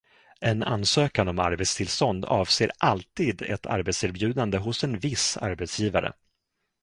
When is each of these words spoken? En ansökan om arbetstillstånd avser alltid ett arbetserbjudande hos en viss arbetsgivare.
En 0.39 0.63
ansökan 0.63 1.27
om 1.27 1.39
arbetstillstånd 1.39 2.25
avser 2.25 2.71
alltid 2.77 3.41
ett 3.41 3.65
arbetserbjudande 3.65 4.57
hos 4.57 4.83
en 4.83 4.99
viss 4.99 5.37
arbetsgivare. 5.37 6.13